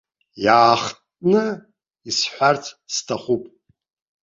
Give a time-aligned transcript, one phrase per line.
[0.43, 1.45] Иаахтны
[2.09, 3.43] исҳәарц сҭахуп.